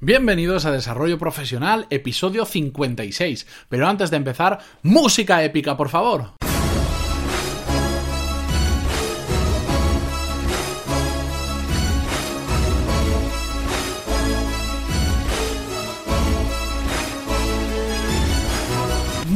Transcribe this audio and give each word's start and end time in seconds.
Bienvenidos 0.00 0.64
a 0.64 0.70
Desarrollo 0.70 1.18
Profesional, 1.18 1.88
episodio 1.90 2.44
56. 2.44 3.48
Pero 3.68 3.88
antes 3.88 4.12
de 4.12 4.16
empezar, 4.16 4.60
música 4.84 5.42
épica, 5.42 5.76
por 5.76 5.88
favor. 5.88 6.37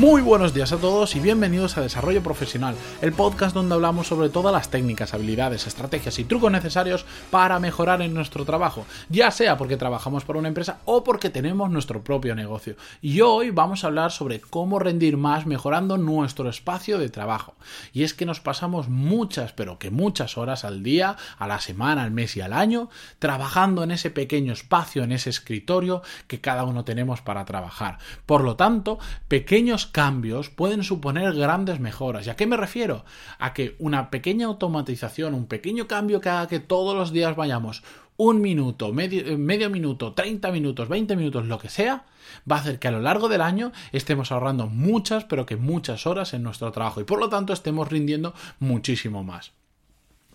Muy 0.02 0.20
buenos 0.20 0.52
días 0.52 0.72
a 0.72 0.78
todos 0.78 1.14
y 1.14 1.20
bienvenidos 1.20 1.78
a 1.78 1.80
Desarrollo 1.80 2.24
Profesional, 2.24 2.74
el 3.02 3.12
podcast 3.12 3.54
donde 3.54 3.76
hablamos 3.76 4.08
sobre 4.08 4.30
todas 4.30 4.52
las 4.52 4.68
técnicas, 4.68 5.14
habilidades, 5.14 5.68
estrategias 5.68 6.18
y 6.18 6.24
trucos 6.24 6.50
necesarios 6.50 7.06
para 7.30 7.60
mejorar 7.60 8.02
en 8.02 8.12
nuestro 8.12 8.44
trabajo, 8.44 8.84
ya 9.10 9.30
sea 9.30 9.56
porque 9.56 9.76
trabajamos 9.76 10.24
para 10.24 10.40
una 10.40 10.48
empresa 10.48 10.80
o 10.86 11.04
porque 11.04 11.30
tenemos 11.30 11.70
nuestro 11.70 12.02
propio 12.02 12.34
negocio. 12.34 12.74
Y 13.00 13.20
hoy 13.20 13.50
vamos 13.50 13.84
a 13.84 13.86
hablar 13.86 14.10
sobre 14.10 14.40
cómo 14.40 14.80
rendir 14.80 15.16
más 15.16 15.46
mejorando 15.46 15.96
nuestro 15.98 16.50
espacio 16.50 16.98
de 16.98 17.08
trabajo. 17.08 17.54
Y 17.92 18.02
es 18.02 18.12
que 18.12 18.26
nos 18.26 18.40
pasamos 18.40 18.88
muchas, 18.88 19.52
pero 19.52 19.78
que 19.78 19.92
muchas 19.92 20.36
horas 20.36 20.64
al 20.64 20.82
día, 20.82 21.16
a 21.38 21.46
la 21.46 21.60
semana, 21.60 22.02
al 22.02 22.10
mes 22.10 22.36
y 22.36 22.40
al 22.40 22.54
año, 22.54 22.90
trabajando 23.20 23.84
en 23.84 23.92
ese 23.92 24.10
pequeño 24.10 24.52
espacio, 24.52 25.04
en 25.04 25.12
ese 25.12 25.30
escritorio 25.30 26.02
que 26.26 26.40
cada 26.40 26.64
uno 26.64 26.84
tenemos 26.84 27.20
para 27.20 27.44
trabajar. 27.44 27.98
Por 28.26 28.42
lo 28.42 28.56
tanto, 28.56 28.98
pequeños 29.28 29.91
cambios 29.92 30.50
pueden 30.50 30.82
suponer 30.82 31.34
grandes 31.34 31.78
mejoras. 31.78 32.26
¿Y 32.26 32.30
a 32.30 32.36
qué 32.36 32.46
me 32.46 32.56
refiero? 32.56 33.04
A 33.38 33.52
que 33.52 33.76
una 33.78 34.10
pequeña 34.10 34.46
automatización, 34.46 35.34
un 35.34 35.46
pequeño 35.46 35.86
cambio 35.86 36.20
que 36.20 36.30
haga 36.30 36.48
que 36.48 36.60
todos 36.60 36.96
los 36.96 37.12
días 37.12 37.36
vayamos 37.36 37.82
un 38.16 38.40
minuto, 38.40 38.92
medio, 38.92 39.38
medio 39.38 39.70
minuto, 39.70 40.12
30 40.12 40.50
minutos, 40.52 40.88
20 40.88 41.16
minutos, 41.16 41.46
lo 41.46 41.58
que 41.58 41.68
sea, 41.68 42.04
va 42.50 42.56
a 42.56 42.60
hacer 42.60 42.78
que 42.78 42.88
a 42.88 42.92
lo 42.92 43.00
largo 43.00 43.28
del 43.28 43.40
año 43.40 43.72
estemos 43.92 44.32
ahorrando 44.32 44.66
muchas, 44.66 45.24
pero 45.24 45.46
que 45.46 45.56
muchas 45.56 46.06
horas 46.06 46.34
en 46.34 46.42
nuestro 46.42 46.70
trabajo 46.72 47.00
y 47.00 47.04
por 47.04 47.18
lo 47.18 47.28
tanto 47.28 47.52
estemos 47.52 47.88
rindiendo 47.88 48.34
muchísimo 48.58 49.24
más 49.24 49.52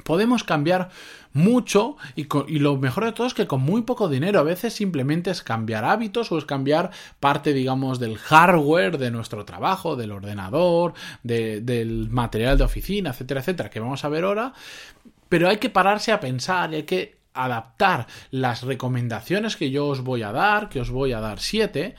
podemos 0.08 0.46
cambiar 0.46 0.88
mucho 1.34 1.98
y, 2.16 2.28
lo 2.60 2.78
mejor 2.78 3.04
de 3.04 3.12
todo 3.12 3.28
es 3.28 3.34
que 3.34 3.46
con 3.46 3.62
muy 3.62 3.82
poco 3.82 4.08
dinero 4.08 4.40
a 4.40 4.44
veces 4.44 4.74
simplemente 4.74 5.32
es 5.32 5.42
cambiar 5.42 5.84
hábitos 5.84 6.32
o 6.32 6.38
es 6.38 6.46
cambiar 6.46 6.92
parte 7.20 7.52
digamos 7.52 8.00
del 8.00 8.18
hardware 8.18 9.00
de 9.00 9.12
nuestro 9.12 9.44
trabajo, 9.44 9.98
del 9.98 10.14
ordenador, 10.14 10.94
del 11.24 12.08
material 12.10 12.58
de 12.58 12.64
oficina, 12.64 13.10
etcétera, 13.10 13.42
etcétera, 13.42 13.70
que 13.70 13.82
vamos 13.82 14.06
a 14.06 14.10
ver 14.10 14.24
ahora, 14.24 14.54
pero 15.28 15.50
hay 15.50 15.58
que 15.58 15.70
pararse 15.70 16.14
a 16.14 16.22
pensar 16.22 16.72
y 16.72 16.78
hay 16.78 16.84
que 16.84 17.18
adaptar 17.34 18.08
las 18.32 18.64
recomendaciones 18.64 19.58
que 19.58 19.72
yo 19.72 19.88
os 19.88 20.02
voy 20.02 20.24
a 20.24 20.32
dar, 20.32 20.70
que 20.70 20.80
os 20.80 20.90
voy 20.90 21.12
a 21.12 21.20
dar 21.20 21.42
siete, 21.42 21.96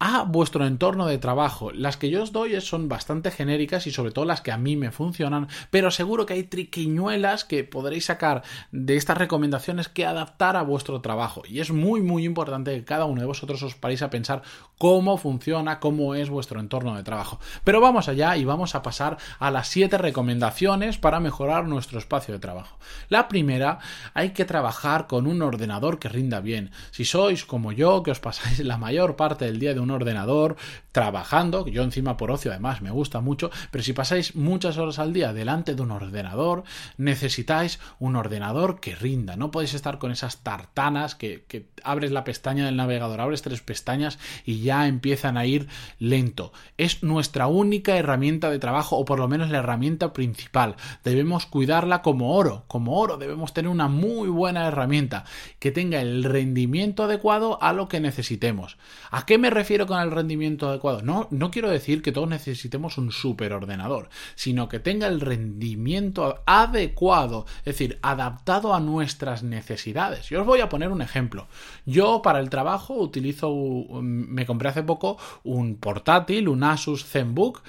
a 0.00 0.24
vuestro 0.24 0.66
entorno 0.66 1.06
de 1.06 1.18
trabajo. 1.18 1.70
Las 1.72 1.98
que 1.98 2.08
yo 2.08 2.22
os 2.22 2.32
doy 2.32 2.58
son 2.62 2.88
bastante 2.88 3.30
genéricas 3.30 3.86
y 3.86 3.90
sobre 3.90 4.12
todo 4.12 4.24
las 4.24 4.40
que 4.40 4.50
a 4.50 4.56
mí 4.56 4.74
me 4.74 4.90
funcionan, 4.90 5.48
pero 5.70 5.90
seguro 5.90 6.24
que 6.24 6.32
hay 6.32 6.42
triquiñuelas 6.42 7.44
que 7.44 7.64
podréis 7.64 8.06
sacar 8.06 8.42
de 8.72 8.96
estas 8.96 9.18
recomendaciones 9.18 9.88
que 9.88 10.06
adaptar 10.06 10.56
a 10.56 10.62
vuestro 10.62 11.02
trabajo. 11.02 11.42
Y 11.46 11.60
es 11.60 11.70
muy 11.70 12.00
muy 12.00 12.24
importante 12.24 12.74
que 12.74 12.84
cada 12.84 13.04
uno 13.04 13.20
de 13.20 13.26
vosotros 13.26 13.62
os 13.62 13.74
paréis 13.74 14.00
a 14.00 14.08
pensar 14.08 14.42
cómo 14.78 15.18
funciona, 15.18 15.80
cómo 15.80 16.14
es 16.14 16.30
vuestro 16.30 16.60
entorno 16.60 16.96
de 16.96 17.02
trabajo. 17.02 17.38
Pero 17.62 17.82
vamos 17.82 18.08
allá 18.08 18.38
y 18.38 18.46
vamos 18.46 18.74
a 18.74 18.82
pasar 18.82 19.18
a 19.38 19.50
las 19.50 19.68
siete 19.68 19.98
recomendaciones 19.98 20.96
para 20.96 21.20
mejorar 21.20 21.68
nuestro 21.68 21.98
espacio 21.98 22.32
de 22.32 22.40
trabajo. 22.40 22.78
La 23.10 23.28
primera, 23.28 23.80
hay 24.14 24.30
que 24.30 24.46
trabajar 24.46 25.06
con 25.06 25.26
un 25.26 25.42
ordenador 25.42 25.98
que 25.98 26.08
rinda 26.08 26.40
bien. 26.40 26.70
Si 26.90 27.04
sois 27.04 27.44
como 27.44 27.72
yo, 27.72 28.02
que 28.02 28.12
os 28.12 28.20
pasáis 28.20 28.60
la 28.60 28.78
mayor 28.78 29.16
parte 29.16 29.44
del 29.44 29.58
día 29.58 29.74
de 29.74 29.80
un 29.80 29.89
ordenador 29.90 30.56
trabajando, 30.92 31.66
yo 31.66 31.82
encima 31.82 32.16
por 32.16 32.30
ocio 32.30 32.50
además 32.50 32.82
me 32.82 32.90
gusta 32.90 33.20
mucho, 33.20 33.50
pero 33.70 33.84
si 33.84 33.92
pasáis 33.92 34.34
muchas 34.34 34.76
horas 34.76 34.98
al 34.98 35.12
día 35.12 35.32
delante 35.32 35.74
de 35.74 35.82
un 35.82 35.90
ordenador, 35.90 36.64
necesitáis 36.96 37.78
un 37.98 38.16
ordenador 38.16 38.80
que 38.80 38.94
rinda, 38.94 39.36
no 39.36 39.50
podéis 39.50 39.74
estar 39.74 39.98
con 39.98 40.10
esas 40.10 40.38
tartanas 40.38 41.14
que, 41.14 41.44
que 41.46 41.66
abres 41.84 42.10
la 42.10 42.24
pestaña 42.24 42.66
del 42.66 42.76
navegador, 42.76 43.20
abres 43.20 43.42
tres 43.42 43.60
pestañas 43.60 44.18
y 44.44 44.60
ya 44.60 44.86
empiezan 44.86 45.36
a 45.36 45.46
ir 45.46 45.68
lento. 45.98 46.52
Es 46.76 47.02
nuestra 47.02 47.46
única 47.46 47.96
herramienta 47.96 48.50
de 48.50 48.58
trabajo 48.58 48.96
o 48.96 49.04
por 49.04 49.18
lo 49.18 49.28
menos 49.28 49.50
la 49.50 49.58
herramienta 49.58 50.12
principal. 50.12 50.76
Debemos 51.04 51.46
cuidarla 51.46 52.02
como 52.02 52.34
oro, 52.34 52.64
como 52.66 52.98
oro 52.98 53.16
debemos 53.16 53.52
tener 53.52 53.70
una 53.70 53.88
muy 53.88 54.28
buena 54.28 54.66
herramienta 54.66 55.24
que 55.58 55.70
tenga 55.70 56.00
el 56.00 56.24
rendimiento 56.24 57.04
adecuado 57.04 57.62
a 57.62 57.72
lo 57.72 57.88
que 57.88 58.00
necesitemos. 58.00 58.76
¿A 59.10 59.26
qué 59.26 59.38
me 59.38 59.50
refiero 59.50 59.79
con 59.86 60.00
el 60.00 60.10
rendimiento 60.10 60.68
adecuado? 60.68 61.02
No, 61.02 61.28
no 61.30 61.50
quiero 61.50 61.70
decir 61.70 62.02
que 62.02 62.12
todos 62.12 62.28
necesitemos 62.28 62.98
un 62.98 63.12
superordenador, 63.12 64.08
sino 64.34 64.68
que 64.68 64.80
tenga 64.80 65.06
el 65.06 65.20
rendimiento 65.20 66.42
adecuado, 66.46 67.46
es 67.60 67.76
decir, 67.76 67.98
adaptado 68.02 68.74
a 68.74 68.80
nuestras 68.80 69.42
necesidades. 69.42 70.28
Yo 70.28 70.40
os 70.40 70.46
voy 70.46 70.60
a 70.60 70.68
poner 70.68 70.90
un 70.90 71.02
ejemplo. 71.02 71.46
Yo 71.86 72.22
para 72.22 72.40
el 72.40 72.50
trabajo 72.50 72.94
utilizo, 72.94 73.52
me 74.00 74.46
compré 74.46 74.68
hace 74.68 74.82
poco 74.82 75.18
un 75.44 75.76
portátil, 75.76 76.48
un 76.48 76.64
Asus 76.64 77.04
ZenBook, 77.04 77.62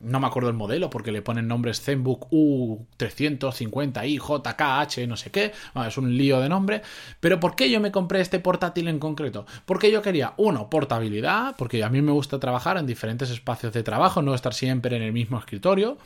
no 0.00 0.20
me 0.20 0.26
acuerdo 0.26 0.48
el 0.50 0.56
modelo 0.56 0.90
porque 0.90 1.12
le 1.12 1.22
ponen 1.22 1.48
nombres 1.48 1.80
ZenBook 1.80 2.28
U350i, 2.30 4.18
JKH, 4.18 5.06
no 5.08 5.16
sé 5.16 5.30
qué, 5.30 5.52
es 5.86 5.98
un 5.98 6.16
lío 6.16 6.40
de 6.40 6.48
nombre, 6.48 6.82
pero 7.20 7.40
¿por 7.40 7.56
qué 7.56 7.70
yo 7.70 7.80
me 7.80 7.92
compré 7.92 8.20
este 8.20 8.38
portátil 8.38 8.88
en 8.88 8.98
concreto? 8.98 9.46
Porque 9.64 9.90
yo 9.90 10.02
quería, 10.02 10.34
uno, 10.36 10.68
portabilidad, 10.70 11.54
porque 11.56 11.82
a 11.84 11.88
mí 11.88 12.02
me 12.02 12.12
gusta 12.12 12.38
trabajar 12.38 12.76
en 12.76 12.86
diferentes 12.86 13.30
espacios 13.30 13.72
de 13.72 13.82
trabajo, 13.82 14.22
no 14.22 14.34
estar 14.34 14.54
siempre 14.54 14.96
en 14.96 15.02
el 15.02 15.12
mismo 15.12 15.38
escritorio, 15.38 15.98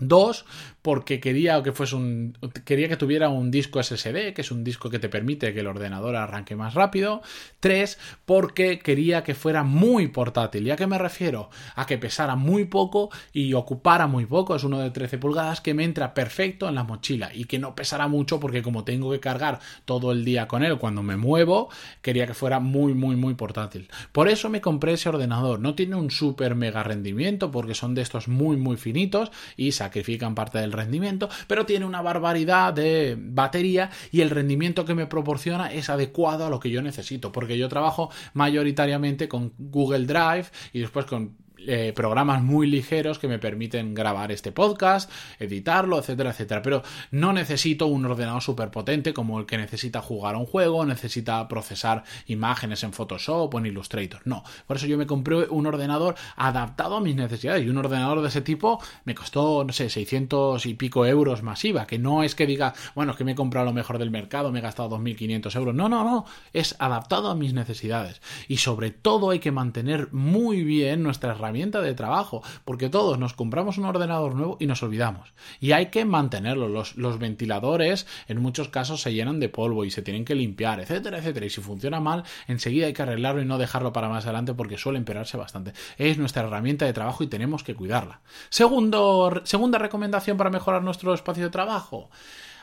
Dos, 0.00 0.44
porque 0.80 1.18
quería 1.18 1.60
que 1.64 1.72
fuese 1.72 1.96
un. 1.96 2.38
quería 2.64 2.88
que 2.88 2.96
tuviera 2.96 3.30
un 3.30 3.50
disco 3.50 3.82
SSD, 3.82 4.32
que 4.32 4.42
es 4.42 4.52
un 4.52 4.62
disco 4.62 4.90
que 4.90 5.00
te 5.00 5.08
permite 5.08 5.52
que 5.52 5.58
el 5.58 5.66
ordenador 5.66 6.14
arranque 6.14 6.54
más 6.54 6.74
rápido. 6.74 7.20
Tres, 7.58 7.98
porque 8.24 8.78
quería 8.78 9.24
que 9.24 9.34
fuera 9.34 9.64
muy 9.64 10.06
portátil. 10.06 10.68
¿Y 10.68 10.70
a 10.70 10.76
qué 10.76 10.86
me 10.86 10.98
refiero? 10.98 11.50
A 11.74 11.84
que 11.84 11.98
pesara 11.98 12.36
muy 12.36 12.64
poco 12.64 13.10
y 13.32 13.54
ocupara 13.54 14.06
muy 14.06 14.24
poco. 14.24 14.54
Es 14.54 14.62
uno 14.62 14.78
de 14.78 14.92
13 14.92 15.18
pulgadas 15.18 15.60
que 15.60 15.74
me 15.74 15.82
entra 15.82 16.14
perfecto 16.14 16.68
en 16.68 16.76
la 16.76 16.84
mochila. 16.84 17.34
Y 17.34 17.46
que 17.46 17.58
no 17.58 17.74
pesara 17.74 18.06
mucho 18.06 18.38
porque 18.38 18.62
como 18.62 18.84
tengo 18.84 19.10
que 19.10 19.18
cargar 19.18 19.58
todo 19.84 20.12
el 20.12 20.24
día 20.24 20.46
con 20.46 20.62
él 20.62 20.78
cuando 20.78 21.02
me 21.02 21.16
muevo, 21.16 21.70
quería 22.02 22.28
que 22.28 22.34
fuera 22.34 22.60
muy, 22.60 22.94
muy, 22.94 23.16
muy 23.16 23.34
portátil. 23.34 23.90
Por 24.12 24.28
eso 24.28 24.48
me 24.48 24.60
compré 24.60 24.92
ese 24.92 25.08
ordenador. 25.08 25.58
No 25.58 25.74
tiene 25.74 25.96
un 25.96 26.12
super 26.12 26.54
mega 26.54 26.84
rendimiento 26.84 27.50
porque 27.50 27.74
son 27.74 27.96
de 27.96 28.02
estos 28.02 28.28
muy, 28.28 28.56
muy 28.56 28.76
finitos 28.76 29.32
y 29.56 29.72
sacrifican 29.88 30.34
parte 30.34 30.58
del 30.58 30.72
rendimiento, 30.72 31.28
pero 31.46 31.64
tiene 31.64 31.86
una 31.86 32.02
barbaridad 32.02 32.74
de 32.74 33.16
batería 33.18 33.90
y 34.12 34.20
el 34.20 34.30
rendimiento 34.30 34.84
que 34.84 34.94
me 34.94 35.06
proporciona 35.06 35.72
es 35.72 35.88
adecuado 35.88 36.46
a 36.46 36.50
lo 36.50 36.60
que 36.60 36.70
yo 36.70 36.82
necesito, 36.82 37.32
porque 37.32 37.56
yo 37.56 37.68
trabajo 37.68 38.10
mayoritariamente 38.34 39.28
con 39.28 39.54
Google 39.58 40.06
Drive 40.06 40.46
y 40.72 40.80
después 40.80 41.06
con 41.06 41.47
eh, 41.66 41.92
programas 41.94 42.42
muy 42.42 42.66
ligeros 42.66 43.18
que 43.18 43.28
me 43.28 43.38
permiten 43.38 43.94
grabar 43.94 44.32
este 44.32 44.52
podcast, 44.52 45.10
editarlo, 45.38 45.98
etcétera, 45.98 46.30
etcétera. 46.30 46.62
Pero 46.62 46.82
no 47.10 47.32
necesito 47.32 47.86
un 47.86 48.06
ordenador 48.06 48.42
súper 48.42 48.70
potente 48.70 49.12
como 49.12 49.38
el 49.38 49.46
que 49.46 49.58
necesita 49.58 50.00
jugar 50.00 50.34
a 50.34 50.38
un 50.38 50.46
juego, 50.46 50.84
necesita 50.86 51.46
procesar 51.48 52.04
imágenes 52.26 52.82
en 52.84 52.92
Photoshop 52.92 53.54
o 53.54 53.58
en 53.58 53.66
Illustrator. 53.66 54.20
No, 54.24 54.44
por 54.66 54.76
eso 54.76 54.86
yo 54.86 54.98
me 54.98 55.06
compré 55.06 55.48
un 55.48 55.66
ordenador 55.66 56.14
adaptado 56.36 56.96
a 56.96 57.00
mis 57.00 57.16
necesidades 57.16 57.64
y 57.64 57.68
un 57.68 57.78
ordenador 57.78 58.22
de 58.22 58.28
ese 58.28 58.40
tipo 58.40 58.80
me 59.04 59.14
costó, 59.14 59.64
no 59.64 59.72
sé, 59.72 59.90
600 59.90 60.64
y 60.66 60.74
pico 60.74 61.06
euros 61.06 61.42
masiva, 61.42 61.86
que 61.86 61.98
no 61.98 62.22
es 62.22 62.34
que 62.34 62.46
diga, 62.46 62.74
bueno, 62.94 63.12
es 63.12 63.18
que 63.18 63.24
me 63.24 63.32
he 63.32 63.34
comprado 63.34 63.66
lo 63.66 63.72
mejor 63.72 63.98
del 63.98 64.10
mercado, 64.10 64.52
me 64.52 64.60
he 64.60 64.62
gastado 64.62 64.90
2.500 64.98 65.56
euros. 65.56 65.74
No, 65.74 65.88
no, 65.88 66.04
no, 66.04 66.24
es 66.52 66.76
adaptado 66.78 67.30
a 67.30 67.34
mis 67.34 67.52
necesidades. 67.52 68.20
Y 68.46 68.58
sobre 68.58 68.90
todo 68.90 69.30
hay 69.30 69.38
que 69.38 69.52
mantener 69.52 70.12
muy 70.12 70.64
bien 70.64 71.02
nuestras 71.02 71.38
herramientas 71.48 71.82
de 71.82 71.94
trabajo, 71.94 72.42
porque 72.64 72.90
todos 72.90 73.18
nos 73.18 73.32
compramos 73.32 73.78
un 73.78 73.86
ordenador 73.86 74.34
nuevo 74.34 74.56
y 74.60 74.66
nos 74.66 74.82
olvidamos. 74.82 75.32
Y 75.60 75.72
hay 75.72 75.86
que 75.86 76.04
mantenerlo. 76.04 76.68
Los, 76.68 76.96
los 76.96 77.18
ventiladores 77.18 78.06
en 78.28 78.40
muchos 78.40 78.68
casos 78.68 79.00
se 79.00 79.14
llenan 79.14 79.40
de 79.40 79.48
polvo 79.48 79.84
y 79.84 79.90
se 79.90 80.02
tienen 80.02 80.24
que 80.24 80.34
limpiar, 80.34 80.80
etcétera, 80.80 81.18
etcétera. 81.18 81.46
Y 81.46 81.50
si 81.50 81.62
funciona 81.62 82.00
mal, 82.00 82.24
enseguida 82.48 82.86
hay 82.86 82.92
que 82.92 83.02
arreglarlo 83.02 83.40
y 83.40 83.46
no 83.46 83.56
dejarlo 83.56 83.92
para 83.92 84.08
más 84.08 84.24
adelante 84.24 84.52
porque 84.52 84.76
suele 84.76 84.98
empeorarse 84.98 85.38
bastante. 85.38 85.72
Es 85.96 86.18
nuestra 86.18 86.42
herramienta 86.42 86.84
de 86.84 86.92
trabajo 86.92 87.24
y 87.24 87.28
tenemos 87.28 87.64
que 87.64 87.74
cuidarla. 87.74 88.20
Segundo, 88.50 89.40
segunda 89.44 89.78
recomendación 89.78 90.36
para 90.36 90.50
mejorar 90.50 90.82
nuestro 90.82 91.14
espacio 91.14 91.44
de 91.44 91.50
trabajo. 91.50 92.10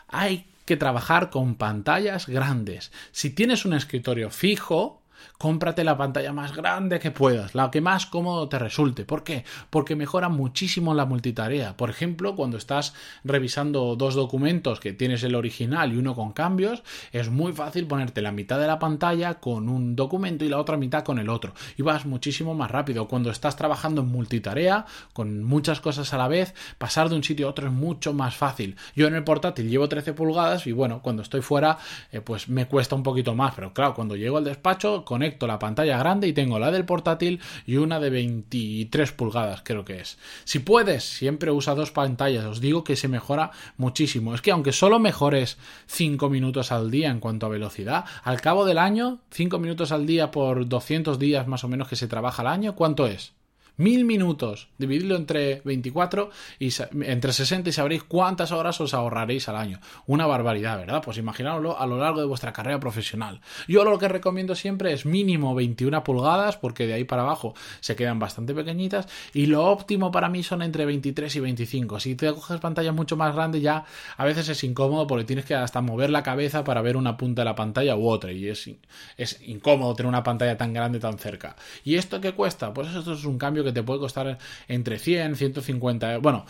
Hay 0.07 0.45
que 0.65 0.77
trabajar 0.77 1.29
con 1.29 1.55
pantallas 1.55 2.27
grandes. 2.27 2.91
Si 3.11 3.29
tienes 3.29 3.65
un 3.65 3.73
escritorio 3.73 4.29
fijo, 4.29 5.01
Cómprate 5.37 5.83
la 5.83 5.97
pantalla 5.97 6.33
más 6.33 6.55
grande 6.55 6.99
que 6.99 7.11
puedas, 7.11 7.55
la 7.55 7.71
que 7.71 7.81
más 7.81 8.05
cómodo 8.05 8.47
te 8.49 8.59
resulte. 8.59 9.05
¿Por 9.05 9.23
qué? 9.23 9.43
Porque 9.69 9.95
mejora 9.95 10.29
muchísimo 10.29 10.93
la 10.93 11.05
multitarea. 11.05 11.77
Por 11.77 11.89
ejemplo, 11.89 12.35
cuando 12.35 12.57
estás 12.57 12.93
revisando 13.23 13.95
dos 13.95 14.15
documentos 14.15 14.79
que 14.79 14.93
tienes 14.93 15.23
el 15.23 15.35
original 15.35 15.93
y 15.93 15.97
uno 15.97 16.15
con 16.15 16.31
cambios, 16.31 16.83
es 17.11 17.29
muy 17.29 17.53
fácil 17.53 17.87
ponerte 17.87 18.21
la 18.21 18.31
mitad 18.31 18.59
de 18.59 18.67
la 18.67 18.79
pantalla 18.79 19.35
con 19.35 19.69
un 19.69 19.95
documento 19.95 20.45
y 20.45 20.49
la 20.49 20.59
otra 20.59 20.77
mitad 20.77 21.03
con 21.03 21.19
el 21.19 21.29
otro. 21.29 21.53
Y 21.77 21.81
vas 21.81 22.05
muchísimo 22.05 22.53
más 22.53 22.71
rápido. 22.71 23.07
Cuando 23.07 23.29
estás 23.29 23.55
trabajando 23.55 24.01
en 24.01 24.07
multitarea, 24.07 24.85
con 25.13 25.43
muchas 25.43 25.81
cosas 25.81 26.13
a 26.13 26.17
la 26.17 26.27
vez, 26.27 26.53
pasar 26.77 27.09
de 27.09 27.15
un 27.15 27.23
sitio 27.23 27.47
a 27.47 27.49
otro 27.49 27.67
es 27.67 27.73
mucho 27.73 28.13
más 28.13 28.35
fácil. 28.35 28.75
Yo 28.95 29.07
en 29.07 29.15
el 29.15 29.23
portátil 29.23 29.69
llevo 29.69 29.89
13 29.89 30.13
pulgadas 30.13 30.67
y 30.67 30.71
bueno, 30.71 31.01
cuando 31.01 31.21
estoy 31.21 31.41
fuera, 31.41 31.77
eh, 32.11 32.21
pues 32.21 32.49
me 32.49 32.67
cuesta 32.67 32.95
un 32.95 33.03
poquito 33.03 33.35
más. 33.35 33.53
Pero 33.55 33.73
claro, 33.73 33.93
cuando 33.93 34.15
llego 34.15 34.37
al 34.37 34.43
despacho, 34.43 35.03
conecto 35.15 35.47
la 35.47 35.59
pantalla 35.59 35.97
grande 35.97 36.27
y 36.27 36.33
tengo 36.33 36.59
la 36.59 36.71
del 36.71 36.83
portátil 36.83 37.39
y 37.65 37.77
una 37.77 38.01
de 38.01 38.09
23 38.09 39.13
pulgadas, 39.13 39.61
creo 39.63 39.85
que 39.85 40.01
es. 40.01 40.17
Si 40.43 40.59
puedes, 40.59 41.05
siempre 41.05 41.51
usa 41.51 41.73
dos 41.73 41.91
pantallas. 41.91 42.43
Os 42.43 42.59
digo 42.59 42.83
que 42.83 42.97
se 42.97 43.07
mejora 43.07 43.51
muchísimo. 43.77 44.35
Es 44.35 44.41
que 44.41 44.51
aunque 44.51 44.73
solo 44.73 44.99
mejores 44.99 45.57
5 45.87 46.29
minutos 46.29 46.73
al 46.73 46.91
día 46.91 47.11
en 47.11 47.21
cuanto 47.21 47.45
a 47.45 47.49
velocidad, 47.49 48.03
al 48.25 48.41
cabo 48.41 48.65
del 48.65 48.77
año, 48.77 49.19
5 49.31 49.57
minutos 49.57 49.93
al 49.93 50.05
día 50.05 50.31
por 50.31 50.67
200 50.67 51.17
días 51.17 51.47
más 51.47 51.63
o 51.63 51.69
menos 51.69 51.87
que 51.87 51.95
se 51.95 52.09
trabaja 52.09 52.41
al 52.41 52.49
año, 52.49 52.75
¿cuánto 52.75 53.07
es? 53.07 53.31
Mil 53.77 54.05
minutos, 54.05 54.69
divididlo 54.77 55.17
entre 55.17 55.61
24 55.65 56.29
y 56.59 56.69
entre 57.01 57.33
60 57.33 57.69
y 57.69 57.73
sabréis 57.73 58.03
cuántas 58.03 58.53
horas 58.53 58.79
os 58.79 58.93
ahorraréis 58.93 59.49
al 59.49 59.57
año. 59.57 59.81
Una 60.07 60.25
barbaridad, 60.25 60.77
¿verdad? 60.77 61.01
Pues 61.03 61.17
imaginadlo 61.17 61.77
a 61.77 61.85
lo 61.85 61.97
largo 61.97 62.21
de 62.21 62.25
vuestra 62.25 62.53
carrera 62.53 62.79
profesional. 62.79 63.41
Yo 63.67 63.83
lo 63.83 63.99
que 63.99 64.07
recomiendo 64.07 64.55
siempre 64.55 64.93
es 64.93 65.05
mínimo 65.05 65.53
21 65.55 66.05
pulgadas, 66.05 66.55
porque 66.55 66.87
de 66.87 66.93
ahí 66.93 67.03
para 67.03 67.23
abajo 67.23 67.53
se 67.81 67.97
quedan 67.97 68.17
bastante 68.17 68.53
pequeñitas, 68.53 69.09
y 69.33 69.47
lo 69.47 69.65
óptimo 69.65 70.09
para 70.09 70.29
mí 70.29 70.41
son 70.41 70.61
entre 70.61 70.85
23 70.85 71.35
y 71.35 71.39
25. 71.41 71.99
Si 71.99 72.15
te 72.15 72.33
coges 72.33 72.61
pantallas 72.61 72.95
mucho 72.95 73.17
más 73.17 73.35
grandes 73.35 73.61
ya 73.61 73.83
a 74.15 74.23
veces 74.23 74.47
es 74.47 74.63
incómodo 74.63 75.05
porque 75.05 75.25
tienes 75.25 75.43
que 75.43 75.55
hasta 75.55 75.81
mover 75.81 76.11
la 76.11 76.23
cabeza 76.23 76.63
para 76.63 76.81
ver 76.81 76.95
una 76.95 77.17
punta 77.17 77.41
de 77.41 77.45
la 77.45 77.55
pantalla 77.55 77.97
u 77.97 78.07
otra, 78.07 78.31
y 78.31 78.47
es, 78.47 78.69
es 79.17 79.41
incómodo 79.45 79.93
tener 79.95 80.07
una 80.07 80.23
pantalla 80.23 80.55
tan 80.55 80.71
grande 80.71 80.99
tan 80.99 81.17
cerca. 81.17 81.57
¿Y 81.83 81.95
esto 81.95 82.21
qué 82.21 82.31
cuesta? 82.31 82.73
Pues 82.73 82.87
esto 82.95 83.11
es 83.11 83.25
un 83.25 83.37
cambio 83.37 83.64
que 83.65 83.73
te 83.73 83.83
puede 83.83 83.99
costar 83.99 84.37
entre 84.67 84.99
100, 84.99 85.35
150, 85.35 86.19
bueno, 86.19 86.45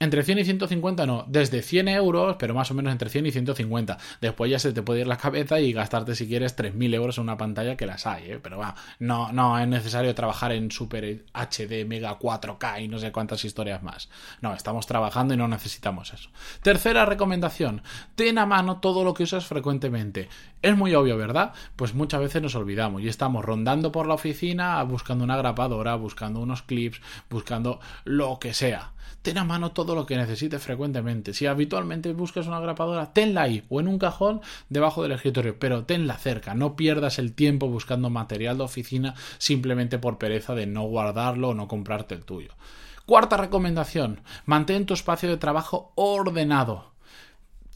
entre 0.00 0.22
100 0.22 0.38
y 0.38 0.44
150 0.44 1.06
no, 1.06 1.24
desde 1.26 1.62
100 1.62 1.88
euros, 1.88 2.36
pero 2.38 2.54
más 2.54 2.70
o 2.70 2.74
menos 2.74 2.92
entre 2.92 3.10
100 3.10 3.26
y 3.26 3.30
150. 3.32 3.98
Después 4.20 4.50
ya 4.50 4.58
se 4.58 4.72
te 4.72 4.82
puede 4.82 5.00
ir 5.00 5.06
la 5.06 5.16
cabeza 5.16 5.58
y 5.60 5.72
gastarte 5.72 6.14
si 6.14 6.28
quieres 6.28 6.56
3.000 6.56 6.94
euros 6.94 7.18
en 7.18 7.24
una 7.24 7.36
pantalla 7.36 7.76
que 7.76 7.86
las 7.86 8.06
hay, 8.06 8.32
¿eh? 8.32 8.40
pero 8.42 8.58
va, 8.58 8.74
no, 9.00 9.32
no 9.32 9.58
es 9.58 9.66
necesario 9.66 10.14
trabajar 10.14 10.52
en 10.52 10.70
Super 10.70 11.24
HD, 11.34 11.84
Mega 11.86 12.18
4K 12.18 12.84
y 12.84 12.88
no 12.88 12.98
sé 12.98 13.10
cuántas 13.10 13.44
historias 13.44 13.82
más. 13.82 14.08
No, 14.40 14.54
estamos 14.54 14.86
trabajando 14.86 15.34
y 15.34 15.36
no 15.36 15.48
necesitamos 15.48 16.12
eso. 16.12 16.30
Tercera 16.62 17.04
recomendación, 17.04 17.82
ten 18.14 18.38
a 18.38 18.46
mano 18.46 18.78
todo 18.78 19.04
lo 19.04 19.14
que 19.14 19.24
usas 19.24 19.46
frecuentemente. 19.46 20.28
Es 20.62 20.76
muy 20.76 20.94
obvio, 20.94 21.16
¿verdad? 21.16 21.52
Pues 21.76 21.94
muchas 21.94 22.20
veces 22.20 22.42
nos 22.42 22.54
olvidamos 22.54 23.02
y 23.02 23.08
estamos 23.08 23.44
rondando 23.44 23.92
por 23.92 24.06
la 24.06 24.14
oficina 24.14 24.82
buscando 24.82 25.24
una 25.24 25.36
grapadora, 25.36 25.94
buscando 25.96 26.40
unos 26.40 26.62
clips, 26.62 27.00
buscando 27.28 27.80
lo 28.04 28.38
que 28.38 28.54
sea 28.54 28.92
ten 29.22 29.38
a 29.38 29.44
mano 29.44 29.72
todo 29.72 29.94
lo 29.94 30.06
que 30.06 30.16
necesites 30.16 30.62
frecuentemente. 30.62 31.34
Si 31.34 31.46
habitualmente 31.46 32.12
buscas 32.12 32.46
una 32.46 32.60
grapadora, 32.60 33.12
tenla 33.12 33.42
ahí 33.42 33.64
o 33.68 33.80
en 33.80 33.88
un 33.88 33.98
cajón 33.98 34.40
debajo 34.68 35.02
del 35.02 35.12
escritorio, 35.12 35.58
pero 35.58 35.84
tenla 35.84 36.16
cerca. 36.16 36.54
No 36.54 36.76
pierdas 36.76 37.18
el 37.18 37.34
tiempo 37.34 37.68
buscando 37.68 38.10
material 38.10 38.58
de 38.58 38.64
oficina 38.64 39.14
simplemente 39.38 39.98
por 39.98 40.18
pereza 40.18 40.54
de 40.54 40.66
no 40.66 40.84
guardarlo 40.84 41.50
o 41.50 41.54
no 41.54 41.68
comprarte 41.68 42.14
el 42.14 42.24
tuyo. 42.24 42.52
Cuarta 43.06 43.38
recomendación, 43.38 44.20
mantén 44.44 44.84
tu 44.84 44.92
espacio 44.92 45.30
de 45.30 45.38
trabajo 45.38 45.92
ordenado. 45.94 46.92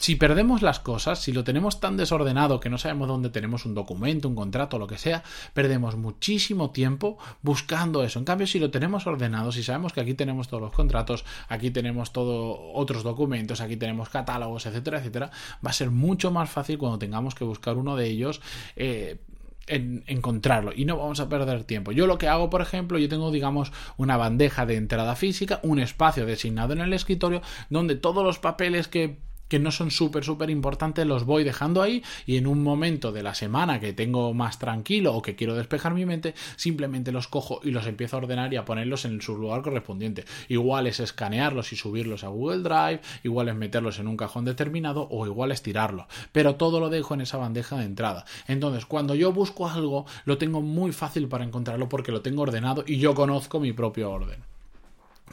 Si 0.03 0.17
perdemos 0.17 0.61
las 0.61 0.81
cosas, 0.81 1.19
si 1.19 1.31
lo 1.31 1.45
tenemos 1.45 1.79
tan 1.79 1.95
desordenado 1.95 2.59
que 2.59 2.69
no 2.69 2.77
sabemos 2.77 3.07
dónde 3.07 3.29
tenemos 3.29 3.65
un 3.65 3.73
documento, 3.73 4.27
un 4.27 4.35
contrato, 4.35 4.77
lo 4.77 4.85
que 4.85 4.97
sea, 4.97 5.23
perdemos 5.53 5.95
muchísimo 5.95 6.71
tiempo 6.71 7.17
buscando 7.41 8.03
eso. 8.03 8.19
En 8.19 8.25
cambio, 8.25 8.45
si 8.45 8.59
lo 8.59 8.69
tenemos 8.69 9.07
ordenado, 9.07 9.53
si 9.53 9.63
sabemos 9.63 9.93
que 9.93 10.01
aquí 10.01 10.13
tenemos 10.13 10.49
todos 10.49 10.59
los 10.59 10.73
contratos, 10.73 11.23
aquí 11.47 11.71
tenemos 11.71 12.11
todos 12.11 12.59
otros 12.73 13.03
documentos, 13.03 13.61
aquí 13.61 13.77
tenemos 13.77 14.09
catálogos, 14.09 14.65
etcétera, 14.65 14.97
etcétera, 14.97 15.31
va 15.65 15.69
a 15.69 15.73
ser 15.73 15.89
mucho 15.89 16.31
más 16.31 16.49
fácil 16.49 16.77
cuando 16.77 16.99
tengamos 16.99 17.33
que 17.33 17.45
buscar 17.45 17.77
uno 17.77 17.95
de 17.95 18.07
ellos. 18.07 18.41
Eh, 18.75 19.21
en 19.67 20.03
encontrarlo 20.07 20.73
y 20.75 20.83
no 20.83 20.97
vamos 20.97 21.21
a 21.21 21.29
perder 21.29 21.63
tiempo. 21.63 21.93
Yo 21.93 22.07
lo 22.07 22.17
que 22.17 22.27
hago, 22.27 22.49
por 22.49 22.59
ejemplo, 22.59 22.97
yo 22.97 23.07
tengo, 23.07 23.31
digamos, 23.31 23.71
una 23.95 24.17
bandeja 24.17 24.65
de 24.65 24.75
entrada 24.75 25.15
física, 25.15 25.61
un 25.63 25.79
espacio 25.79 26.25
designado 26.25 26.73
en 26.73 26.81
el 26.81 26.91
escritorio 26.91 27.41
donde 27.69 27.95
todos 27.95 28.25
los 28.25 28.39
papeles 28.39 28.89
que 28.89 29.21
que 29.53 29.59
no 29.59 29.69
son 29.69 29.91
súper, 29.91 30.23
súper 30.23 30.49
importantes, 30.49 31.05
los 31.05 31.25
voy 31.25 31.43
dejando 31.43 31.83
ahí 31.83 32.01
y 32.25 32.37
en 32.37 32.47
un 32.47 32.63
momento 32.63 33.11
de 33.11 33.21
la 33.21 33.35
semana 33.35 33.79
que 33.79 33.93
tengo 33.93 34.33
más 34.33 34.57
tranquilo 34.57 35.13
o 35.13 35.21
que 35.21 35.35
quiero 35.35 35.53
despejar 35.53 35.93
mi 35.93 36.07
mente, 36.07 36.33
simplemente 36.55 37.11
los 37.11 37.27
cojo 37.27 37.59
y 37.61 37.69
los 37.69 37.85
empiezo 37.85 38.15
a 38.15 38.21
ordenar 38.21 38.51
y 38.51 38.55
a 38.55 38.65
ponerlos 38.65 39.05
en 39.05 39.21
su 39.21 39.37
lugar 39.37 39.61
correspondiente. 39.61 40.25
Igual 40.47 40.87
es 40.87 40.99
escanearlos 40.99 41.71
y 41.71 41.75
subirlos 41.75 42.23
a 42.23 42.29
Google 42.29 42.63
Drive, 42.63 43.01
igual 43.21 43.47
es 43.47 43.53
meterlos 43.53 43.99
en 43.99 44.07
un 44.07 44.17
cajón 44.17 44.43
determinado 44.43 45.07
o 45.11 45.27
igual 45.27 45.51
es 45.51 45.61
tirarlos. 45.61 46.07
Pero 46.31 46.55
todo 46.55 46.79
lo 46.79 46.89
dejo 46.89 47.13
en 47.13 47.21
esa 47.21 47.37
bandeja 47.37 47.77
de 47.77 47.85
entrada. 47.85 48.25
Entonces, 48.47 48.87
cuando 48.87 49.13
yo 49.13 49.33
busco 49.33 49.69
algo, 49.69 50.07
lo 50.25 50.39
tengo 50.39 50.63
muy 50.63 50.93
fácil 50.93 51.27
para 51.27 51.43
encontrarlo 51.43 51.89
porque 51.89 52.11
lo 52.11 52.23
tengo 52.23 52.41
ordenado 52.41 52.83
y 52.87 52.97
yo 52.97 53.13
conozco 53.13 53.59
mi 53.59 53.71
propio 53.71 54.09
orden. 54.09 54.52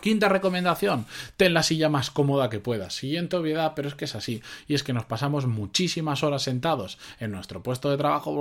Quinta 0.00 0.28
recomendación, 0.28 1.06
ten 1.36 1.54
la 1.54 1.62
silla 1.62 1.88
más 1.88 2.10
cómoda 2.10 2.50
que 2.50 2.60
puedas. 2.60 2.94
Siguiente 2.94 3.36
obviedad, 3.36 3.72
pero 3.74 3.88
es 3.88 3.94
que 3.94 4.06
es 4.06 4.14
así. 4.14 4.42
Y 4.66 4.74
es 4.74 4.82
que 4.82 4.92
nos 4.92 5.04
pasamos 5.04 5.46
muchísimas 5.46 6.22
horas 6.22 6.42
sentados 6.42 6.98
en 7.18 7.32
nuestro 7.32 7.62
puesto 7.62 7.90
de 7.90 7.96
trabajo, 7.96 8.34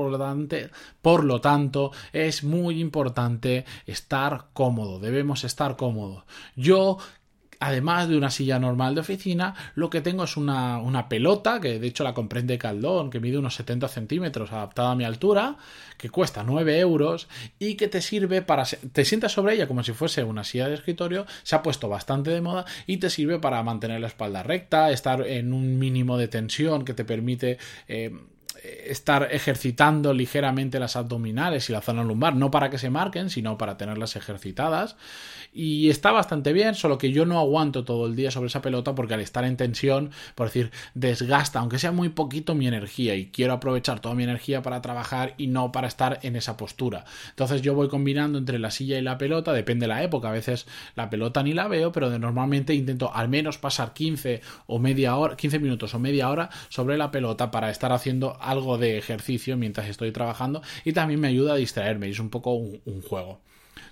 por 1.01 1.23
lo 1.23 1.41
tanto, 1.41 1.91
es 2.13 2.43
muy 2.43 2.79
importante 2.79 3.65
estar 3.85 4.45
cómodo. 4.53 4.99
Debemos 4.99 5.43
estar 5.43 5.75
cómodos. 5.75 6.23
Yo 6.55 6.97
además 7.59 8.07
de 8.07 8.17
una 8.17 8.29
silla 8.29 8.57
normal 8.59 8.95
de 8.95 9.01
oficina, 9.01 9.53
lo 9.75 9.89
que 9.89 10.01
tengo 10.01 10.23
es 10.23 10.37
una, 10.37 11.07
pelota, 11.09 11.59
que 11.59 11.79
de 11.79 11.87
hecho 11.87 12.03
la 12.03 12.13
comprende 12.13 12.57
Caldón, 12.57 13.09
que 13.09 13.19
mide 13.19 13.37
unos 13.37 13.55
70 13.55 13.87
centímetros, 13.87 14.51
adaptada 14.51 14.91
a 14.91 14.95
mi 14.95 15.03
altura, 15.03 15.57
que 15.97 16.09
cuesta 16.09 16.43
9 16.43 16.79
euros 16.79 17.27
y 17.59 17.75
que 17.75 17.87
te 17.87 18.01
sirve 18.01 18.41
para... 18.41 18.63
Te 18.65 19.05
sientas 19.05 19.33
sobre 19.33 19.55
ella 19.55 19.67
como 19.67 19.83
si 19.83 19.91
fuese 19.91 20.23
una 20.23 20.43
silla 20.43 20.69
de 20.69 20.75
escritorio, 20.75 21.25
se 21.43 21.55
ha 21.55 21.61
puesto 21.61 21.89
bastante 21.89 22.31
de 22.31 22.41
moda 22.41 22.65
y 22.87 22.97
te 22.97 23.09
sirve 23.09 23.39
para 23.39 23.61
mantener 23.63 23.99
la 23.99 24.07
espalda 24.07 24.43
recta, 24.43 24.91
estar 24.91 25.25
en 25.27 25.51
un 25.53 25.77
mínimo 25.77 26.17
de 26.17 26.27
tensión 26.27 26.85
que 26.85 26.93
te 26.93 27.05
permite... 27.05 27.57
Eh, 27.87 28.11
estar 28.63 29.29
ejercitando 29.31 30.13
ligeramente 30.13 30.79
las 30.79 30.95
abdominales 30.95 31.69
y 31.69 31.73
la 31.73 31.81
zona 31.81 32.03
lumbar, 32.03 32.35
no 32.35 32.51
para 32.51 32.69
que 32.69 32.77
se 32.77 32.89
marquen, 32.89 33.29
sino 33.29 33.57
para 33.57 33.77
tenerlas 33.77 34.15
ejercitadas. 34.15 34.95
Y 35.51 35.89
está 35.89 36.11
bastante 36.11 36.53
bien, 36.53 36.75
solo 36.75 36.97
que 36.97 37.11
yo 37.11 37.25
no 37.25 37.39
aguanto 37.39 37.83
todo 37.83 38.05
el 38.05 38.15
día 38.15 38.29
sobre 38.29 38.47
esa 38.47 38.61
pelota 38.61 38.93
porque 38.93 39.15
al 39.15 39.21
estar 39.21 39.43
en 39.45 39.57
tensión, 39.57 40.11
por 40.35 40.47
decir, 40.47 40.71
desgasta, 40.93 41.59
aunque 41.59 41.79
sea 41.79 41.91
muy 41.91 42.09
poquito, 42.09 42.53
mi 42.53 42.67
energía 42.67 43.15
y 43.15 43.27
quiero 43.27 43.53
aprovechar 43.53 43.99
toda 43.99 44.13
mi 44.13 44.23
energía 44.23 44.61
para 44.61 44.81
trabajar 44.81 45.33
y 45.37 45.47
no 45.47 45.71
para 45.71 45.87
estar 45.87 46.19
en 46.21 46.35
esa 46.35 46.55
postura. 46.55 47.05
Entonces 47.29 47.61
yo 47.61 47.73
voy 47.73 47.87
combinando 47.87 48.37
entre 48.37 48.59
la 48.59 48.69
silla 48.69 48.99
y 48.99 49.01
la 49.01 49.17
pelota, 49.17 49.53
depende 49.53 49.85
de 49.85 49.87
la 49.87 50.03
época, 50.03 50.29
a 50.29 50.33
veces 50.33 50.67
la 50.95 51.09
pelota 51.09 51.41
ni 51.41 51.53
la 51.53 51.67
veo, 51.67 51.91
pero 51.91 52.17
normalmente 52.19 52.73
intento 52.75 53.11
al 53.13 53.29
menos 53.29 53.57
pasar 53.57 53.93
15 53.93 54.41
o 54.67 54.79
media 54.79 55.15
hora, 55.15 55.35
15 55.35 55.59
minutos 55.59 55.93
o 55.93 55.99
media 55.99 56.29
hora 56.29 56.49
sobre 56.69 56.97
la 56.97 57.09
pelota 57.11 57.49
para 57.49 57.69
estar 57.69 57.91
haciendo 57.91 58.37
algo 58.49 58.77
de 58.77 58.97
ejercicio 58.97 59.57
mientras 59.57 59.87
estoy 59.87 60.11
trabajando 60.11 60.61
y 60.83 60.93
también 60.93 61.19
me 61.19 61.27
ayuda 61.27 61.53
a 61.53 61.57
distraerme, 61.57 62.09
es 62.09 62.19
un 62.19 62.29
poco 62.29 62.53
un, 62.53 63.01
juego. 63.01 63.41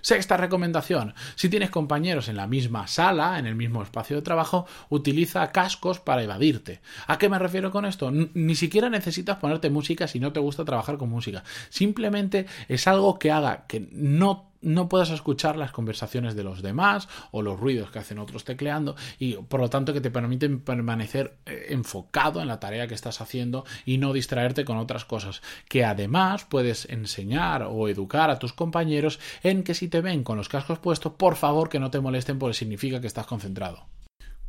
Sexta 0.00 0.36
recomendación, 0.36 1.14
si 1.34 1.48
tienes 1.48 1.70
compañeros 1.70 2.28
en 2.28 2.36
la 2.36 2.46
misma 2.46 2.86
sala, 2.86 3.38
en 3.38 3.46
el 3.46 3.56
mismo 3.56 3.82
espacio 3.82 4.16
de 4.16 4.22
trabajo, 4.22 4.66
utiliza 4.90 5.50
cascos 5.50 5.98
para 5.98 6.22
evadirte. 6.22 6.80
¿A 7.06 7.18
qué 7.18 7.28
me 7.28 7.38
refiero 7.38 7.70
con 7.70 7.84
esto? 7.84 8.10
ni 8.10 8.54
siquiera 8.54 8.90
necesitas 8.90 9.38
ponerte 9.38 9.70
música 9.70 10.06
si 10.06 10.20
no 10.20 10.32
te 10.32 10.40
gusta 10.40 10.64
trabajar 10.64 10.98
con 10.98 11.08
música. 11.08 11.42
Simplemente 11.68 12.46
es 12.68 12.86
algo 12.86 13.18
que 13.18 13.32
haga 13.32 13.66
que 13.66 13.88
no 13.92 14.48
no 14.60 14.88
puedas 14.88 15.10
escuchar 15.10 15.56
las 15.56 15.72
conversaciones 15.72 16.34
de 16.34 16.44
los 16.44 16.62
demás 16.62 17.08
o 17.30 17.42
los 17.42 17.58
ruidos 17.58 17.90
que 17.90 17.98
hacen 17.98 18.18
otros 18.18 18.44
tecleando 18.44 18.96
y 19.18 19.34
por 19.34 19.60
lo 19.60 19.70
tanto 19.70 19.92
que 19.92 20.00
te 20.00 20.10
permiten 20.10 20.60
permanecer 20.60 21.36
eh, 21.46 21.66
enfocado 21.70 22.40
en 22.40 22.48
la 22.48 22.60
tarea 22.60 22.86
que 22.86 22.94
estás 22.94 23.20
haciendo 23.20 23.64
y 23.84 23.98
no 23.98 24.12
distraerte 24.12 24.64
con 24.64 24.78
otras 24.78 25.04
cosas. 25.04 25.42
Que 25.68 25.84
además 25.84 26.44
puedes 26.44 26.88
enseñar 26.88 27.64
o 27.68 27.88
educar 27.88 28.30
a 28.30 28.38
tus 28.38 28.52
compañeros 28.52 29.20
en 29.42 29.62
que 29.62 29.74
si 29.74 29.88
te 29.88 30.00
ven 30.00 30.24
con 30.24 30.36
los 30.36 30.48
cascos 30.48 30.78
puestos 30.78 31.12
por 31.12 31.36
favor 31.36 31.68
que 31.68 31.80
no 31.80 31.90
te 31.90 32.00
molesten 32.00 32.38
porque 32.38 32.54
significa 32.54 33.00
que 33.00 33.06
estás 33.06 33.26
concentrado 33.26 33.86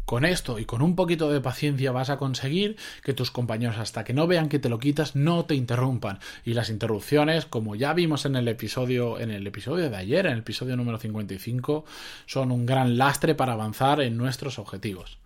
Con 0.10 0.26
esto 0.26 0.58
y 0.58 0.66
con 0.66 0.82
un 0.82 0.96
poquito 0.96 1.30
de 1.30 1.40
paciencia 1.40 1.92
vas 1.92 2.10
a 2.10 2.18
conseguir 2.18 2.78
que 3.04 3.14
tus 3.14 3.30
compañeros 3.30 3.78
hasta 3.78 4.04
que 4.04 4.12
no 4.12 4.26
vean 4.26 4.50
que 4.50 4.58
te 4.58 4.68
lo 4.68 4.80
quitas 4.80 5.16
no 5.16 5.46
te 5.46 5.54
interrumpan. 5.54 6.18
Y 6.44 6.56
las 6.56 6.72
interrupciones, 6.72 7.46
como 7.46 7.76
ya 7.76 7.94
vimos 7.94 8.26
en 8.26 8.36
el 8.36 8.48
episodio 8.48 9.20
en 9.20 9.30
el 9.30 9.46
episodio 9.46 9.88
de 9.88 9.96
ayer, 9.96 10.26
en 10.26 10.32
el 10.32 10.40
episodio 10.40 10.76
número 10.76 10.98
55, 10.98 11.86
son 12.26 12.52
un 12.52 12.66
gran 12.66 12.98
lastre 12.98 13.36
para 13.36 13.54
avanzar 13.54 14.02
en 14.02 14.18
nuestros 14.18 14.58
objetivos. 14.58 15.20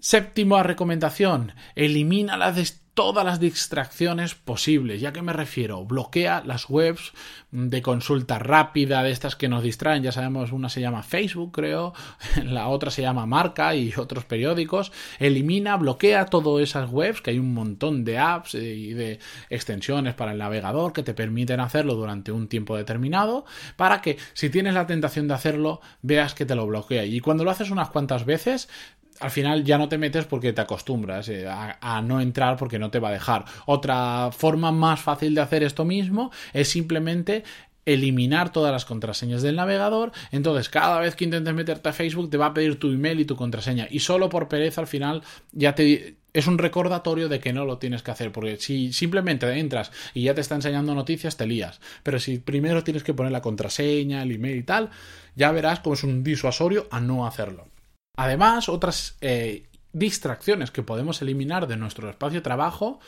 Séptima 0.00 0.64
recomendación, 0.64 1.52
elimina 1.76 2.36
las 2.36 2.56
todas 2.96 3.26
las 3.26 3.38
distracciones 3.38 4.34
posibles. 4.34 5.02
¿Ya 5.02 5.12
que 5.12 5.20
me 5.20 5.34
refiero? 5.34 5.84
Bloquea 5.84 6.42
las 6.46 6.70
webs 6.70 7.12
de 7.50 7.82
consulta 7.82 8.38
rápida, 8.38 9.02
de 9.02 9.10
estas 9.10 9.36
que 9.36 9.50
nos 9.50 9.62
distraen. 9.62 10.02
Ya 10.02 10.12
sabemos, 10.12 10.50
una 10.50 10.70
se 10.70 10.80
llama 10.80 11.02
Facebook, 11.02 11.52
creo, 11.52 11.92
la 12.42 12.68
otra 12.68 12.90
se 12.90 13.02
llama 13.02 13.26
Marca 13.26 13.74
y 13.74 13.92
otros 13.98 14.24
periódicos. 14.24 14.92
Elimina, 15.18 15.76
bloquea 15.76 16.24
todas 16.24 16.62
esas 16.62 16.90
webs, 16.90 17.20
que 17.20 17.32
hay 17.32 17.38
un 17.38 17.52
montón 17.52 18.02
de 18.02 18.16
apps 18.16 18.54
y 18.54 18.94
de 18.94 19.18
extensiones 19.50 20.14
para 20.14 20.32
el 20.32 20.38
navegador 20.38 20.94
que 20.94 21.02
te 21.02 21.12
permiten 21.12 21.60
hacerlo 21.60 21.96
durante 21.96 22.32
un 22.32 22.48
tiempo 22.48 22.78
determinado, 22.78 23.44
para 23.76 24.00
que 24.00 24.16
si 24.32 24.48
tienes 24.48 24.72
la 24.72 24.86
tentación 24.86 25.28
de 25.28 25.34
hacerlo, 25.34 25.82
veas 26.00 26.32
que 26.32 26.46
te 26.46 26.54
lo 26.54 26.66
bloquea. 26.66 27.04
Y 27.04 27.20
cuando 27.20 27.44
lo 27.44 27.50
haces 27.50 27.70
unas 27.70 27.90
cuantas 27.90 28.24
veces, 28.24 28.70
al 29.20 29.30
final 29.30 29.64
ya 29.64 29.78
no 29.78 29.88
te 29.88 29.98
metes 29.98 30.24
porque 30.24 30.52
te 30.52 30.60
acostumbras 30.60 31.28
eh, 31.28 31.46
a, 31.48 32.02
no 32.02 32.20
entrar 32.20 32.56
porque 32.56 32.78
no 32.78 32.90
te 32.90 32.98
va 32.98 33.08
a 33.08 33.12
dejar. 33.12 33.44
Otra 33.66 34.30
forma 34.32 34.72
más 34.72 35.00
fácil 35.00 35.34
de 35.34 35.40
hacer 35.40 35.62
esto 35.62 35.84
mismo 35.84 36.30
es 36.52 36.68
simplemente 36.68 37.44
eliminar 37.84 38.50
todas 38.50 38.72
las 38.72 38.84
contraseñas 38.84 39.42
del 39.42 39.56
navegador. 39.56 40.12
Entonces, 40.32 40.68
cada 40.68 41.00
vez 41.00 41.14
que 41.14 41.24
intentes 41.24 41.54
meterte 41.54 41.88
a 41.88 41.92
Facebook, 41.92 42.28
te 42.28 42.36
va 42.36 42.46
a 42.46 42.54
pedir 42.54 42.78
tu 42.78 42.90
email 42.90 43.20
y 43.20 43.24
tu 43.24 43.36
contraseña. 43.36 43.86
Y 43.90 44.00
solo 44.00 44.28
por 44.28 44.48
pereza, 44.48 44.80
al 44.80 44.86
final, 44.86 45.22
ya 45.52 45.74
te. 45.74 46.16
Es 46.32 46.46
un 46.48 46.58
recordatorio 46.58 47.30
de 47.30 47.40
que 47.40 47.54
no 47.54 47.64
lo 47.64 47.78
tienes 47.78 48.02
que 48.02 48.10
hacer, 48.10 48.30
porque 48.30 48.58
si 48.58 48.92
simplemente 48.92 49.50
entras 49.58 49.90
y 50.12 50.24
ya 50.24 50.34
te 50.34 50.42
está 50.42 50.54
enseñando 50.54 50.94
noticias, 50.94 51.38
te 51.38 51.46
lías. 51.46 51.80
Pero 52.02 52.18
si 52.18 52.38
primero 52.38 52.84
tienes 52.84 53.04
que 53.04 53.14
poner 53.14 53.32
la 53.32 53.40
contraseña, 53.40 54.22
el 54.22 54.32
email 54.32 54.58
y 54.58 54.62
tal, 54.62 54.90
ya 55.34 55.50
verás 55.50 55.80
como 55.80 55.94
es 55.94 56.04
un 56.04 56.22
disuasorio 56.22 56.88
a 56.90 57.00
no 57.00 57.26
hacerlo. 57.26 57.68
Además, 58.16 58.68
otras 58.68 59.16
eh, 59.20 59.66
distracciones 59.92 60.70
que 60.70 60.82
podemos 60.82 61.22
eliminar 61.22 61.66
de 61.66 61.76
nuestro 61.76 62.10
espacio 62.10 62.40
de 62.40 62.44
trabajo 62.44 62.98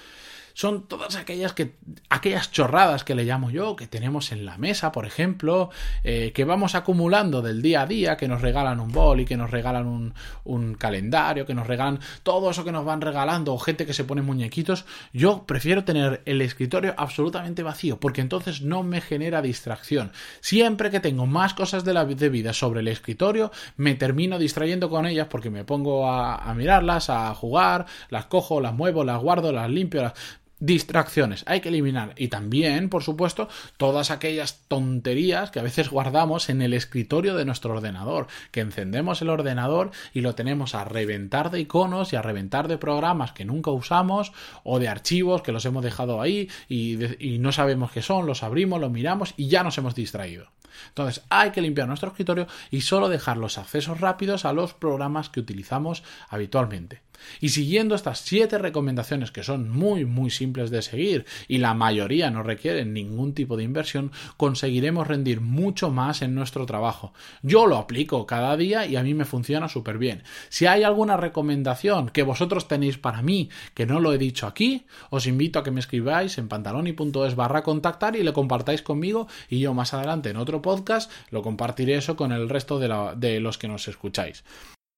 son 0.58 0.88
todas 0.88 1.14
aquellas 1.14 1.52
que 1.52 1.76
aquellas 2.08 2.50
chorradas 2.50 3.04
que 3.04 3.14
le 3.14 3.22
llamo 3.22 3.48
yo 3.48 3.76
que 3.76 3.86
tenemos 3.86 4.32
en 4.32 4.44
la 4.44 4.58
mesa 4.58 4.90
por 4.90 5.06
ejemplo 5.06 5.70
eh, 6.02 6.32
que 6.34 6.44
vamos 6.44 6.74
acumulando 6.74 7.42
del 7.42 7.62
día 7.62 7.82
a 7.82 7.86
día 7.86 8.16
que 8.16 8.26
nos 8.26 8.42
regalan 8.42 8.80
un 8.80 8.90
bol 8.90 9.20
y 9.20 9.24
que 9.24 9.36
nos 9.36 9.52
regalan 9.52 9.86
un, 9.86 10.14
un, 10.42 10.74
calendario 10.74 11.46
que 11.46 11.54
nos 11.54 11.68
regalan 11.68 12.00
todo 12.24 12.50
eso 12.50 12.64
que 12.64 12.72
nos 12.72 12.84
van 12.84 13.00
regalando 13.00 13.54
o 13.54 13.58
gente 13.60 13.86
que 13.86 13.92
se 13.92 14.02
pone 14.02 14.20
muñequitos. 14.20 14.84
Yo 15.12 15.44
prefiero 15.46 15.84
tener 15.84 16.22
el 16.24 16.42
escritorio 16.42 16.92
absolutamente 16.96 17.62
vacío 17.62 18.00
porque 18.00 18.20
entonces 18.20 18.60
no 18.60 18.82
me 18.82 19.00
genera 19.00 19.42
distracción. 19.42 20.10
Siempre 20.40 20.90
que 20.90 20.98
tengo 20.98 21.26
más 21.26 21.54
cosas 21.54 21.84
de 21.84 21.94
la 21.94 22.04
de 22.04 22.28
vida 22.30 22.52
sobre 22.52 22.80
el 22.80 22.88
escritorio 22.88 23.52
me 23.76 23.94
termino 23.94 24.40
distrayendo 24.40 24.90
con 24.90 25.06
ellas 25.06 25.28
porque 25.30 25.50
me 25.50 25.62
pongo 25.62 26.10
a, 26.10 26.34
a 26.34 26.52
mirarlas 26.54 27.10
a 27.10 27.32
jugar 27.34 27.86
las 28.10 28.26
cojo 28.26 28.60
las 28.60 28.74
muevo 28.74 29.04
las 29.04 29.22
guardo 29.22 29.52
las 29.52 29.70
limpio 29.70 30.02
las 30.02 30.14
distracciones, 30.60 31.44
hay 31.46 31.60
que 31.60 31.68
eliminar. 31.68 32.14
Y 32.16 32.28
también, 32.28 32.88
por 32.88 33.02
supuesto, 33.02 33.48
todas 33.76 34.10
aquellas 34.10 34.60
tonterías 34.68 35.50
que 35.50 35.60
a 35.60 35.62
veces 35.62 35.90
guardamos 35.90 36.48
en 36.48 36.62
el 36.62 36.74
escritorio 36.74 37.36
de 37.36 37.44
nuestro 37.44 37.72
ordenador, 37.72 38.26
que 38.50 38.60
encendemos 38.60 39.22
el 39.22 39.30
ordenador 39.30 39.90
y 40.12 40.20
lo 40.20 40.34
tenemos 40.34 40.74
a 40.74 40.84
reventar 40.84 41.50
de 41.50 41.60
iconos 41.60 42.12
y 42.12 42.16
a 42.16 42.22
reventar 42.22 42.68
de 42.68 42.78
programas 42.78 43.32
que 43.32 43.44
nunca 43.44 43.70
usamos 43.70 44.32
o 44.64 44.78
de 44.78 44.88
archivos 44.88 45.42
que 45.42 45.52
los 45.52 45.64
hemos 45.64 45.84
dejado 45.84 46.20
ahí 46.20 46.48
y, 46.68 46.98
no 47.38 47.52
sabemos 47.52 47.92
qué 47.92 48.02
son, 48.02 48.26
los 48.26 48.42
abrimos, 48.42 48.80
los 48.80 48.90
miramos 48.90 49.34
y 49.36 49.48
ya 49.48 49.62
nos 49.62 49.78
hemos 49.78 49.94
distraído. 49.94 50.48
Entonces 50.88 51.25
hay 51.30 51.50
que 51.50 51.62
limpiar 51.62 51.88
nuestro 51.88 52.10
escritorio 52.10 52.46
y 52.70 52.82
solo 52.82 53.08
dejar 53.08 53.37
los 53.37 53.58
accesos 53.58 54.00
rápidos 54.00 54.44
a 54.44 54.52
los 54.52 54.75
programas 54.75 55.28
que 55.28 55.40
utilizamos 55.40 56.02
habitualmente. 56.28 57.02
Y 57.40 57.50
siguiendo 57.50 57.94
estas 57.94 58.20
siete 58.20 58.58
recomendaciones 58.58 59.30
que 59.30 59.42
son 59.42 59.70
muy 59.70 60.04
muy 60.04 60.30
simples 60.30 60.70
de 60.70 60.82
seguir 60.82 61.26
y 61.46 61.58
la 61.58 61.75
mayoría 61.75 62.30
no 62.30 62.42
requieren 62.42 62.92
ningún 62.92 63.34
tipo 63.34 63.56
de 63.56 63.64
inversión, 63.64 64.12
conseguiremos 64.37 65.06
rendir 65.06 65.40
mucho 65.40 65.90
más 65.90 66.22
en 66.22 66.34
nuestro 66.34 66.66
trabajo. 66.66 67.12
Yo 67.42 67.66
lo 67.66 67.76
aplico 67.76 68.26
cada 68.26 68.56
día 68.56 68.87
y 68.87 68.96
a 68.96 69.02
mí 69.02 69.14
me 69.14 69.25
funciona 69.25 69.68
súper 69.68 69.98
bien. 69.98 70.22
Si 70.48 70.66
hay 70.66 70.82
alguna 70.82 71.16
recomendación 71.16 72.08
que 72.10 72.22
vosotros 72.22 72.68
tenéis 72.68 72.98
para 72.98 73.22
mí 73.22 73.50
que 73.75 73.87
no 73.87 74.00
lo 74.00 74.12
he 74.12 74.18
dicho 74.18 74.46
aquí, 74.46 74.87
os 75.10 75.26
invito 75.26 75.58
a 75.58 75.64
que 75.64 75.70
me 75.70 75.80
escribáis 75.80 76.38
en 76.38 76.48
pantaloni.es 76.48 77.34
barra 77.34 77.62
contactar 77.62 78.16
y 78.16 78.22
le 78.22 78.32
compartáis 78.32 78.82
conmigo 78.82 79.28
y 79.48 79.60
yo 79.60 79.75
más 79.75 79.94
adelante 79.94 80.30
en 80.30 80.37
otro 80.37 80.57
podcast 80.62 81.10
lo 81.30 81.42
compartiré 81.42 81.96
eso 81.96 82.16
con 82.16 82.32
el 82.32 82.48
resto 82.48 82.78
de, 82.78 82.88
de 83.16 83.40
los 83.40 83.58
que 83.58 83.68
nos 83.68 83.88
escucháis. 83.88 84.44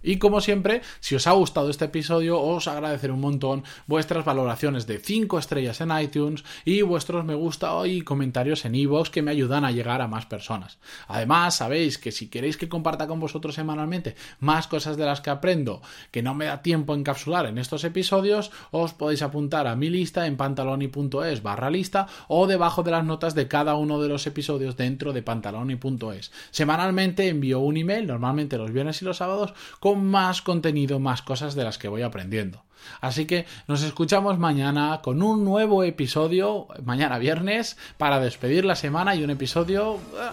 Y 0.02 0.19
como 0.19 0.40
siempre, 0.40 0.83
si 1.00 1.14
os 1.14 1.26
ha 1.26 1.33
gustado 1.33 1.71
este 1.71 1.87
episodio, 1.87 2.40
os 2.40 2.69
agradeceré 2.69 3.12
un 3.12 3.21
montón 3.21 3.64
vuestras 3.87 4.25
valoraciones 4.25 4.87
de 4.87 4.99
5 4.99 5.38
estrellas 5.38 5.80
en 5.80 5.99
iTunes 5.99 6.45
y 6.64 6.83
vuestros 6.83 7.25
me 7.25 7.35
gusta 7.35 7.71
y 7.87 8.02
comentarios 8.02 8.64
en 8.64 8.75
iVoox 8.75 9.11
que 9.11 9.23
me 9.23 9.30
ayudan 9.30 9.64
a 9.64 9.71
llegar 9.71 10.00
a 10.00 10.09
más 10.09 10.26
personas. 10.26 10.78
Además, 11.09 11.57
sabéis 11.57 11.99
que 11.99 12.11
si 12.11 12.28
queréis 12.28 12.57
que 12.57 12.69
comparta 12.69 13.07
con 13.07 13.21
vosotros 13.21 13.54
semanalmente 13.54 14.16
más 14.38 14.66
cosas 14.66 14.97
de 14.97 15.04
las 15.04 15.21
que 15.21 15.30
aprendo 15.30 15.83
que 16.11 16.23
no 16.23 16.35
me 16.35 16.47
da 16.47 16.62
tiempo 16.62 16.95
encapsular 16.95 17.47
en 17.47 17.59
estos 17.59 17.85
episodios, 17.85 18.50
os 18.71 18.92
podéis 18.95 19.23
apuntar 19.23 19.66
a 19.66 19.76
mi 19.76 19.90
lista 19.90 20.26
en 20.26 20.37
pantaloni.es 20.37 21.42
barra 21.42 21.71
lista 21.71 22.07
o 22.28 22.47
debajo 22.47 22.83
de 22.83 22.90
las 22.90 23.04
notas 23.04 23.35
de 23.35 23.49
cada 23.49 23.75
uno 23.75 24.00
de 24.00 24.09
los 24.09 24.26
episodios 24.26 24.76
dentro 24.76 25.12
de 25.12 25.23
pantaloni.es. 25.23 26.33
Semanalmente 26.50 27.28
envío 27.28 27.61
un 27.61 27.76
email, 27.76 28.07
normalmente 28.07 28.59
los 28.59 28.73
viernes 28.73 29.02
y 29.02 29.04
los 29.04 29.19
sábados, 29.19 29.54
con 29.80 29.89
más 29.97 30.42
contenido, 30.42 30.99
más 30.99 31.23
cosas 31.23 31.54
de 31.54 31.64
las 31.64 31.78
que 31.78 31.88
voy 31.88 32.02
aprendiendo. 32.02 32.64
Así 33.00 33.26
que 33.26 33.47
nos 33.68 33.82
escuchamos 33.82 34.38
mañana 34.38 35.00
con 35.02 35.23
un 35.23 35.44
nuevo 35.44 35.85
episodio, 35.85 36.68
mañana 36.85 37.18
viernes, 37.18 37.76
para 37.99 38.20
despedir 38.20 38.64
la 38.64 38.76
semana 38.76 39.14
y 39.14 39.23
un 39.25 39.30
episodio 39.30 39.97
eh, 39.97 40.30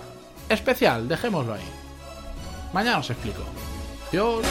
especial, 0.49 1.07
dejémoslo 1.07 1.53
ahí. 1.53 1.65
Mañana 2.73 2.99
os 2.99 3.09
explico. 3.09 3.43
Adiós. 4.09 4.45